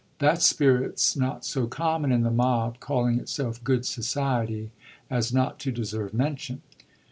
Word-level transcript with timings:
That 0.17 0.41
spirit's 0.41 1.15
not 1.15 1.45
so 1.45 1.67
common 1.67 2.11
in 2.11 2.23
the 2.23 2.31
mob 2.31 2.79
calling 2.79 3.19
itself 3.19 3.63
good 3.63 3.85
society 3.85 4.71
as 5.11 5.31
not 5.31 5.59
to 5.59 5.71
deserve 5.71 6.11
mention." 6.11 6.63